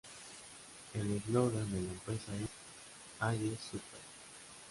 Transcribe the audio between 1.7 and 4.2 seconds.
de la empresa es "Alles super".